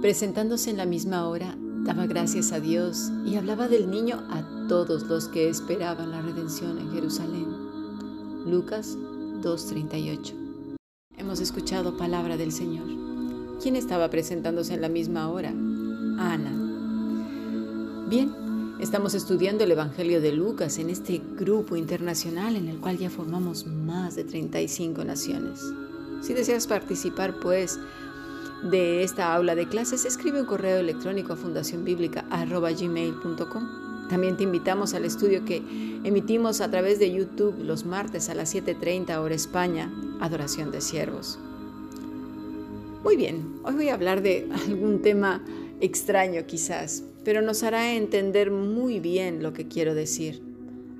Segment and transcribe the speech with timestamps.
[0.00, 1.54] Presentándose en la misma hora,
[1.84, 6.78] daba gracias a Dios y hablaba del niño a todos los que esperaban la redención
[6.78, 7.46] en Jerusalén.
[8.46, 8.96] Lucas
[9.42, 10.32] 2.38
[11.18, 12.86] Hemos escuchado palabra del Señor.
[13.60, 15.50] ¿Quién estaba presentándose en la misma hora?
[15.50, 16.50] Ana.
[18.08, 18.32] Bien,
[18.80, 23.66] estamos estudiando el Evangelio de Lucas en este grupo internacional en el cual ya formamos
[23.66, 25.60] más de 35 naciones.
[26.22, 27.78] Si deseas participar, pues,
[28.62, 34.08] de esta aula de clases, escribe un correo electrónico a fundacionbiblica.gmail.com.
[34.08, 35.62] También te invitamos al estudio que
[36.04, 41.38] emitimos a través de YouTube los martes a las 7.30 hora España, Adoración de Siervos.
[43.02, 45.42] Muy bien, hoy voy a hablar de algún tema
[45.80, 50.42] extraño quizás, pero nos hará entender muy bien lo que quiero decir.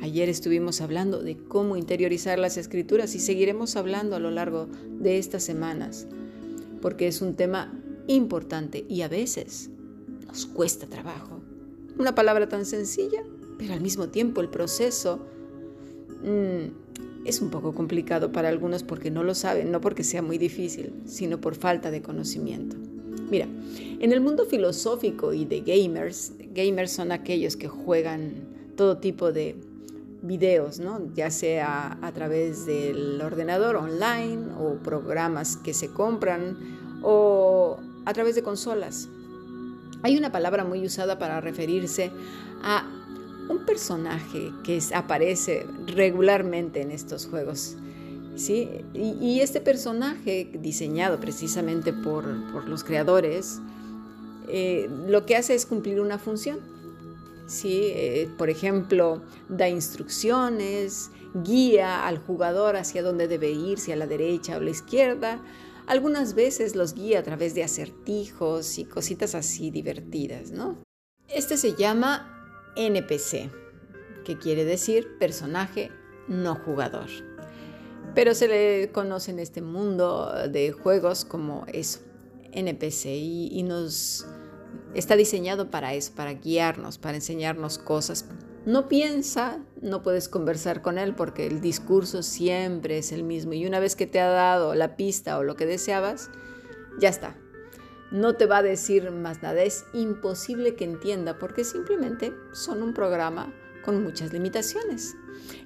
[0.00, 4.68] Ayer estuvimos hablando de cómo interiorizar las escrituras y seguiremos hablando a lo largo
[5.00, 6.06] de estas semanas
[6.80, 7.72] porque es un tema
[8.06, 9.70] importante y a veces
[10.26, 11.40] nos cuesta trabajo.
[11.98, 13.22] Una palabra tan sencilla,
[13.58, 15.18] pero al mismo tiempo el proceso
[16.22, 20.38] mm, es un poco complicado para algunos porque no lo saben, no porque sea muy
[20.38, 22.76] difícil, sino por falta de conocimiento.
[23.30, 23.46] Mira,
[24.00, 28.32] en el mundo filosófico y de gamers, gamers son aquellos que juegan
[28.76, 29.56] todo tipo de
[30.22, 31.00] videos, ¿no?
[31.14, 36.56] ya sea a través del ordenador online o programas que se compran
[37.02, 39.08] o a través de consolas.
[40.02, 42.10] Hay una palabra muy usada para referirse
[42.62, 42.86] a
[43.48, 47.76] un personaje que aparece regularmente en estos juegos.
[48.36, 48.68] ¿sí?
[48.94, 52.24] Y, este personaje, diseñado precisamente por,
[52.68, 53.60] los creadores,
[54.48, 56.60] eh, lo que hace es cumplir una función.
[57.48, 57.90] ¿Sí?
[57.94, 64.06] Eh, por ejemplo, da instrucciones, guía al jugador hacia dónde debe ir, si a la
[64.06, 65.42] derecha o a la izquierda.
[65.86, 70.78] Algunas veces los guía a través de acertijos y cositas así divertidas, ¿no?
[71.28, 73.50] Este se llama NPC,
[74.24, 75.90] que quiere decir personaje
[76.28, 77.08] no jugador.
[78.14, 82.00] Pero se le conoce en este mundo de juegos como eso,
[82.52, 84.26] NPC, y nos
[84.94, 88.26] está diseñado para eso, para guiarnos, para enseñarnos cosas.
[88.66, 93.66] No piensa, no puedes conversar con él porque el discurso siempre es el mismo y
[93.66, 96.30] una vez que te ha dado la pista o lo que deseabas,
[97.00, 97.36] ya está.
[98.10, 102.94] No te va a decir más nada, es imposible que entienda porque simplemente son un
[102.94, 103.52] programa
[103.84, 105.14] con muchas limitaciones.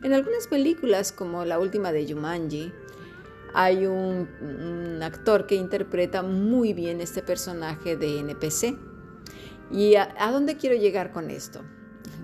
[0.03, 2.73] En algunas películas como la última de Jumanji,
[3.55, 8.92] hay un, un actor que interpreta muy bien este personaje de NPC
[9.73, 11.63] ¿Y a, dónde quiero llegar con esto?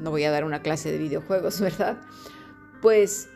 [0.01, 1.99] No voy a dar una clase de videojuegos, ¿verdad?
[2.83, 3.29] Pues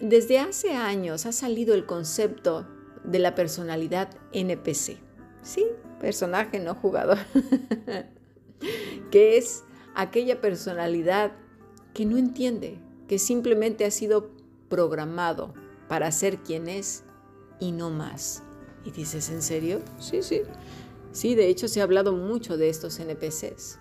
[0.00, 2.66] desde hace años ha salido el concepto
[3.04, 4.98] de la personalidad NPC.
[5.42, 5.66] Sí,
[6.00, 7.18] personaje no jugador.
[9.10, 11.32] que es aquella personalidad
[11.92, 12.78] que no entiende,
[13.08, 14.30] que simplemente ha sido
[14.68, 15.54] programado
[15.88, 17.02] para ser quien es
[17.58, 18.44] y no más.
[18.84, 19.80] Y dices, ¿en serio?
[19.98, 20.42] Sí, sí.
[21.12, 23.78] Sí, de hecho se ha hablado mucho de estos NPCs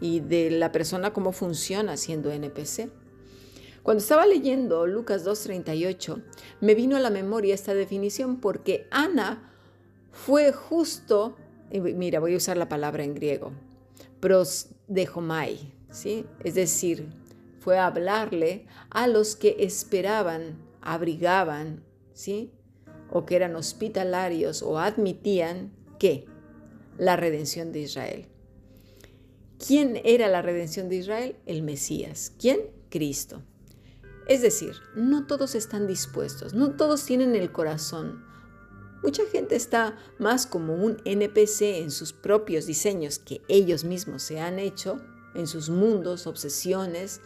[0.00, 2.90] y de la persona cómo funciona siendo NPC.
[3.82, 6.22] Cuando estaba leyendo Lucas 2.38,
[6.60, 9.52] me vino a la memoria esta definición porque Ana
[10.10, 11.36] fue justo,
[11.70, 13.52] mira, voy a usar la palabra en griego,
[14.20, 16.24] pros de Homai, ¿sí?
[16.42, 17.08] Es decir,
[17.60, 22.52] fue hablarle a los que esperaban, abrigaban, ¿sí?
[23.10, 26.26] O que eran hospitalarios o admitían que
[26.98, 28.28] la redención de Israel.
[29.64, 31.36] ¿Quién era la redención de Israel?
[31.46, 32.32] El Mesías.
[32.38, 32.60] ¿Quién?
[32.90, 33.42] Cristo.
[34.28, 38.24] Es decir, no todos están dispuestos, no todos tienen el corazón.
[39.02, 44.40] Mucha gente está más como un NPC en sus propios diseños que ellos mismos se
[44.40, 45.02] han hecho,
[45.34, 47.20] en sus mundos, obsesiones,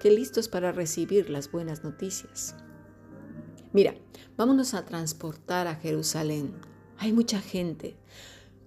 [0.00, 2.56] que listos para recibir las buenas noticias.
[3.72, 3.94] Mira,
[4.36, 6.54] vámonos a transportar a Jerusalén.
[6.98, 7.96] Hay mucha gente,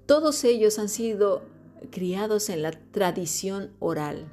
[0.05, 1.43] todos ellos han sido
[1.91, 4.31] criados en la tradición oral.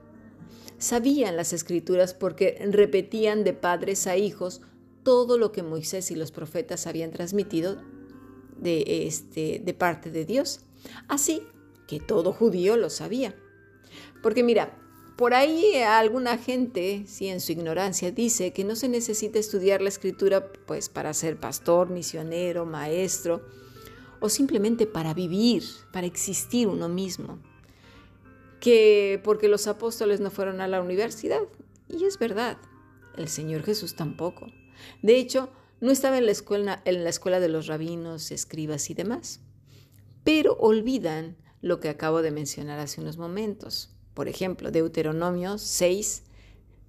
[0.79, 4.61] Sabían las escrituras porque repetían de padres a hijos
[5.03, 7.79] todo lo que Moisés y los profetas habían transmitido
[8.57, 10.61] de, este, de parte de Dios.
[11.09, 11.43] Así
[11.87, 13.35] que todo judío lo sabía.
[14.23, 14.79] Porque mira,
[15.17, 19.89] por ahí alguna gente, si en su ignorancia, dice que no se necesita estudiar la
[19.89, 23.43] escritura pues para ser pastor, misionero, maestro,
[24.23, 27.41] o simplemente para vivir, para existir uno mismo.
[28.61, 31.43] Que porque los apóstoles no fueron a la universidad.
[31.89, 32.57] Y es verdad,
[33.17, 34.47] el Señor Jesús tampoco.
[35.03, 39.41] De hecho, no estaba en la escuela, de los rabinos, escribas y demás.
[40.23, 43.93] Pero olvidan lo que acabo de mencionar hace unos momentos.
[44.15, 46.23] Por ejemplo, Deuteronomio 6,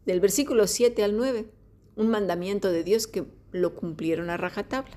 [0.06, 1.50] del versículo 7 al 9,
[1.96, 4.96] un mandamiento de Dios que lo cumplieron a rajatabla.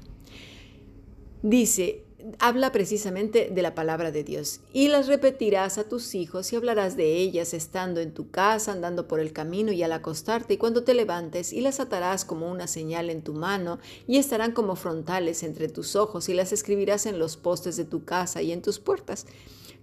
[1.42, 2.05] Dice,
[2.38, 4.60] habla precisamente de la palabra de Dios.
[4.72, 9.06] Y las repetirás a tus hijos y hablarás de ellas estando en tu casa, andando
[9.06, 12.66] por el camino y al acostarte y cuando te levantes, y las atarás como una
[12.66, 17.18] señal en tu mano y estarán como frontales entre tus ojos y las escribirás en
[17.18, 19.26] los postes de tu casa y en tus puertas.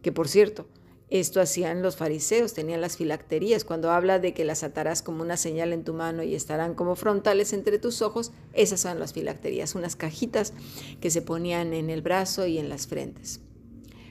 [0.01, 0.65] Que por cierto,
[1.13, 3.63] esto hacían los fariseos, tenían las filacterías.
[3.63, 6.95] Cuando habla de que las atarás como una señal en tu mano y estarán como
[6.95, 10.54] frontales entre tus ojos, esas son las filacterías, unas cajitas
[11.01, 13.42] que se ponían en el brazo y en las frentes.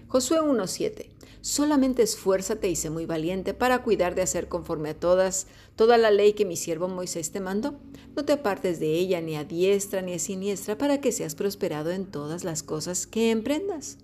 [0.07, 1.09] Josué 1.7.
[1.41, 6.13] Solamente esfuérzate y sé muy valiente para cuidar de hacer conforme a todas, toda la
[6.13, 7.81] ley que mi siervo Moisés te mandó.
[8.15, 11.91] No te apartes de ella ni a diestra ni a siniestra para que seas prosperado
[11.91, 13.99] en todas las cosas que emprendas.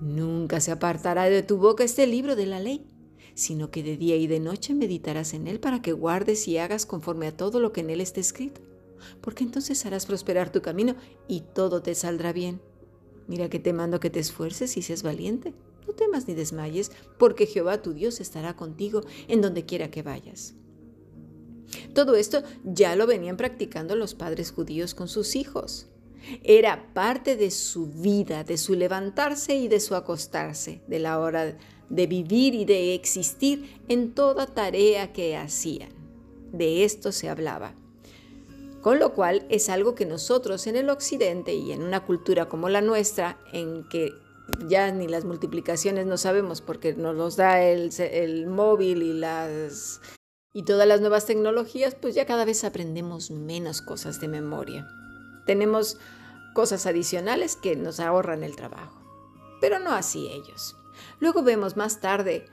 [0.00, 2.86] Nunca se apartará de tu boca este libro de la ley,
[3.34, 6.86] sino que de día y de noche meditarás en él para que guardes y hagas
[6.86, 8.60] conforme a todo lo que en él está escrito,
[9.20, 10.94] porque entonces harás prosperar tu camino
[11.28, 12.60] y todo te saldrá bien.
[13.26, 15.54] Mira que te mando que te esfuerces y seas valiente.
[15.86, 20.54] No temas ni desmayes, porque Jehová tu Dios estará contigo en donde quiera que vayas.
[21.94, 25.88] Todo esto ya lo venían practicando los padres judíos con sus hijos.
[26.42, 31.56] Era parte de su vida, de su levantarse y de su acostarse, de la hora
[31.88, 35.90] de vivir y de existir en toda tarea que hacían.
[36.52, 37.74] De esto se hablaba.
[38.80, 42.68] Con lo cual es algo que nosotros en el occidente y en una cultura como
[42.68, 44.10] la nuestra, en que
[44.68, 50.00] ya ni las multiplicaciones no sabemos porque nos los da el, el móvil y las
[50.52, 54.86] y todas las nuevas tecnologías, pues ya cada vez aprendemos menos cosas de memoria.
[55.46, 55.98] Tenemos
[56.54, 58.98] cosas adicionales que nos ahorran el trabajo.
[59.60, 60.76] Pero no así ellos.
[61.20, 62.46] Luego vemos más tarde,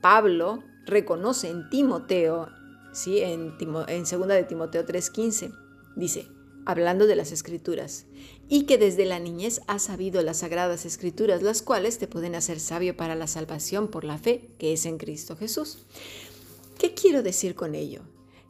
[0.00, 2.48] Pablo reconoce en Timoteo,
[2.92, 3.20] ¿sí?
[3.20, 3.54] en,
[3.88, 5.52] en 2 de Timoteo 3:15,
[5.96, 6.28] dice,
[6.66, 8.06] hablando de las escrituras,
[8.48, 12.60] y que desde la niñez has sabido las sagradas escrituras, las cuales te pueden hacer
[12.60, 15.78] sabio para la salvación por la fe que es en Cristo Jesús.
[16.78, 18.02] ¿Qué quiero decir con ello?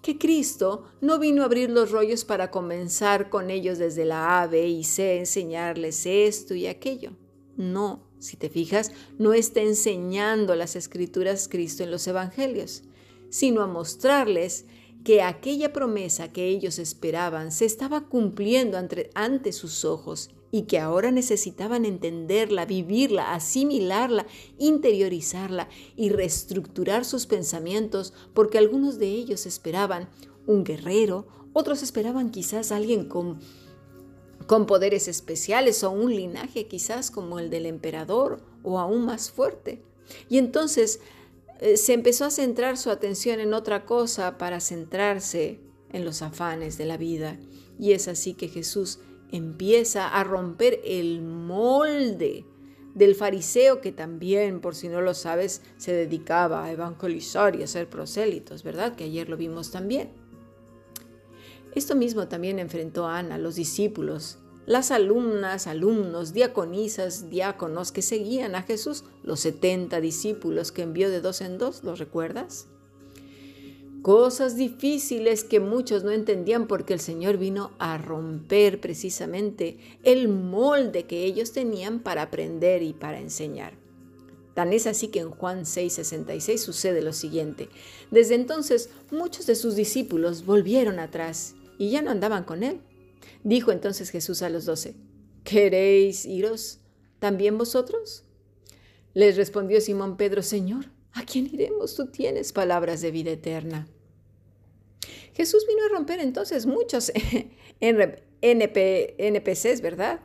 [0.05, 4.47] Que Cristo no vino a abrir los rollos para comenzar con ellos desde la A,
[4.47, 7.12] B y C, enseñarles esto y aquello.
[7.56, 12.83] No, si te fijas, no está enseñando las escrituras Cristo en los evangelios,
[13.31, 14.67] sino a mostrarles
[15.05, 20.79] que aquella promesa que ellos esperaban se estaba cumpliendo ante, ante sus ojos y que
[20.79, 24.25] ahora necesitaban entenderla, vivirla, asimilarla,
[24.56, 30.09] interiorizarla y reestructurar sus pensamientos, porque algunos de ellos esperaban
[30.47, 33.41] un guerrero, otros esperaban quizás alguien con,
[34.47, 39.83] con poderes especiales o un linaje quizás como el del emperador o aún más fuerte.
[40.29, 41.00] Y entonces
[41.59, 45.59] eh, se empezó a centrar su atención en otra cosa para centrarse
[45.91, 47.41] en los afanes de la vida.
[47.77, 49.00] Y es así que Jesús
[49.31, 52.44] empieza a romper el molde
[52.94, 57.66] del fariseo que también, por si no lo sabes, se dedicaba a evangelizar y a
[57.66, 58.95] ser prosélitos, ¿verdad?
[58.95, 60.11] Que ayer lo vimos también.
[61.75, 68.62] Esto mismo también enfrentó Ana, los discípulos, las alumnas, alumnos, diaconisas, diáconos que seguían a
[68.62, 72.69] Jesús, los 70 discípulos que envió de dos en dos, ¿los recuerdas?
[74.04, 81.06] Cosas difíciles que muchos no entendían porque el Señor vino a romper precisamente el molde
[81.06, 83.73] que ellos tenían para aprender y para enseñar.
[84.52, 87.70] Tan es así que en Juan 6:66 sucede lo siguiente.
[88.11, 92.82] Desde entonces muchos de sus discípulos volvieron atrás y ya no andaban con él.
[93.42, 94.96] Dijo entonces Jesús a los doce,
[95.44, 96.80] ¿queréis iros
[97.20, 98.25] también vosotros?
[99.14, 101.94] Les respondió Simón Pedro, Señor, ¿a quién iremos?
[101.94, 103.88] Tú tienes palabras de vida eterna.
[105.34, 107.12] Jesús vino a romper entonces muchos
[107.80, 110.20] NPCs, ¿verdad?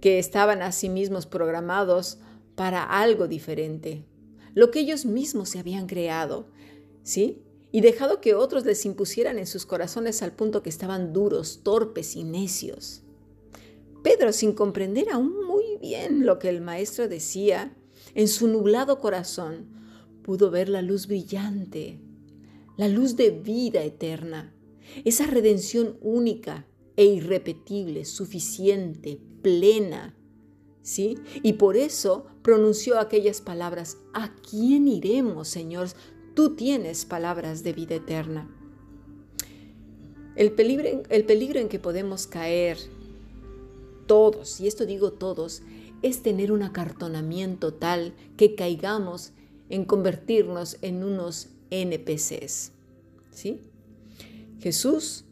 [0.00, 2.18] Que estaban a sí mismos programados
[2.54, 4.04] para algo diferente,
[4.54, 6.48] lo que ellos mismos se habían creado,
[7.04, 7.42] ¿sí?
[7.70, 12.16] Y dejado que otros les impusieran en sus corazones al punto que estaban duros, torpes
[12.16, 13.02] y necios.
[14.02, 17.76] Pedro, sin comprender aún muy bien lo que el maestro decía,
[18.14, 19.68] en su nublado corazón
[20.22, 22.00] pudo ver la luz brillante
[22.78, 24.54] la luz de vida eterna,
[25.04, 26.64] esa redención única
[26.96, 30.14] e irrepetible, suficiente, plena.
[30.80, 31.18] ¿Sí?
[31.42, 35.88] Y por eso pronunció aquellas palabras, ¿a quién iremos, Señor?
[36.34, 38.48] Tú tienes palabras de vida eterna.
[40.36, 42.78] El peligro, el peligro en que podemos caer
[44.06, 45.62] todos, y esto digo todos,
[46.00, 49.32] es tener un acartonamiento tal que caigamos
[49.68, 52.72] en convertirnos en unos NPCs.
[53.30, 53.60] ¿Sí?
[54.60, 55.24] Jesús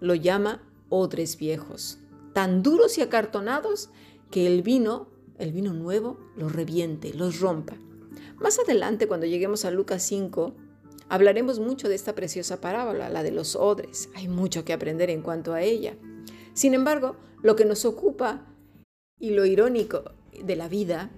[0.00, 1.98] lo llama odres viejos,
[2.32, 3.90] tan duros y acartonados
[4.30, 5.08] que el vino,
[5.38, 7.76] el vino nuevo, los reviente, los rompa.
[8.38, 10.54] Más adelante, cuando lleguemos a Lucas 5,
[11.08, 14.08] hablaremos mucho de esta preciosa parábola, la de los odres.
[14.14, 15.96] Hay mucho que aprender en cuanto a ella.
[16.54, 18.46] Sin embargo, lo que nos ocupa
[19.18, 20.02] y lo irónico
[20.42, 21.10] de la vida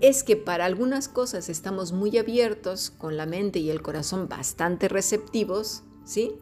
[0.00, 4.88] es que para algunas cosas estamos muy abiertos, con la mente y el corazón bastante
[4.88, 6.32] receptivos, ¿sí?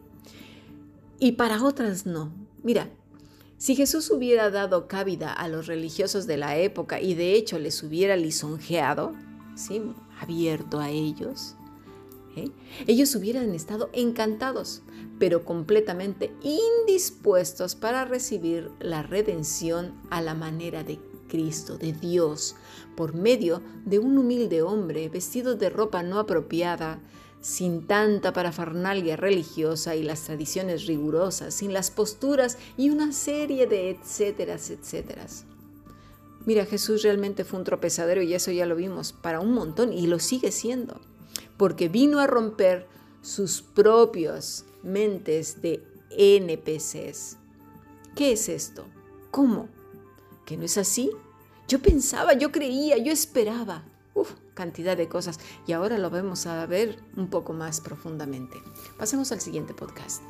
[1.19, 2.31] Y para otras no.
[2.63, 2.89] Mira,
[3.57, 7.81] si Jesús hubiera dado cabida a los religiosos de la época y de hecho les
[7.81, 9.13] hubiera lisonjeado,
[9.55, 9.81] ¿sí?
[10.21, 11.55] abierto a ellos,
[12.35, 12.51] ¿eh?
[12.85, 14.83] ellos hubieran estado encantados,
[15.17, 22.55] pero completamente indispuestos para recibir la redención a la manera de Cristo, de Dios,
[22.95, 26.99] por medio de un humilde hombre vestido de ropa no apropiada,
[27.41, 33.91] sin tanta parafernalia religiosa y las tradiciones rigurosas, sin las posturas y una serie de
[33.91, 35.45] etcéteras, etcéteras.
[36.45, 40.07] Mira, Jesús realmente fue un tropezadero y eso ya lo vimos para un montón y
[40.07, 41.01] lo sigue siendo,
[41.57, 42.87] porque vino a romper
[43.21, 47.37] sus propias mentes de NPCs.
[48.15, 48.85] ¿Qué es esto?
[49.29, 49.69] ¿Cómo?
[50.47, 51.11] ¿Que no es así?
[51.67, 53.83] Yo pensaba, yo creía, yo esperaba.
[54.13, 55.41] Uf, cantidad de cosas.
[55.67, 58.55] Y ahora lo vamos a ver un poco más profundamente.
[58.97, 60.23] Pasemos al siguiente podcast.